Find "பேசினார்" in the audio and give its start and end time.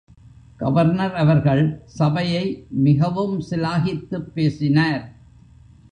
4.33-5.03